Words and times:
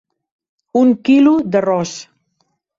Un 0.81 0.95
quilo 1.09 1.35
d'arròs. 1.55 1.95